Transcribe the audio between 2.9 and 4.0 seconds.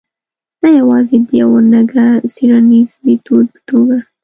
میتود په توګه.